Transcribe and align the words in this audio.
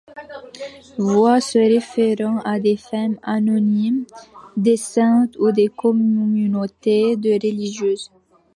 Voies 0.97 1.41
se 1.45 1.59
référant 1.59 2.39
à 2.39 2.59
des 2.59 2.75
femmes 2.75 3.19
anonymes, 3.21 4.07
des 4.57 4.75
Saintes 4.75 5.37
ou 5.37 5.51
des 5.51 5.67
communautés 5.67 7.17
de 7.17 7.33
religieuses. 7.33 8.09